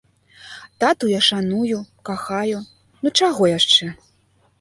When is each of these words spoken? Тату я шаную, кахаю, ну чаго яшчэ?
Тату 0.83 1.09
я 1.11 1.19
шаную, 1.27 1.81
кахаю, 2.09 2.61
ну 3.03 3.13
чаго 3.21 3.43
яшчэ? 3.59 3.91